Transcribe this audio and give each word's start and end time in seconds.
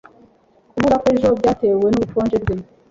kubura 0.71 0.95
kwe 1.01 1.09
ejo 1.15 1.27
byatewe 1.39 1.87
n'ubukonje 1.89 2.37
bwe 2.43 2.55